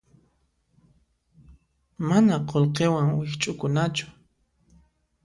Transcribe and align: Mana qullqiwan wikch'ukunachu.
Mana 2.07 2.35
qullqiwan 2.49 3.07
wikch'ukunachu. 3.17 4.05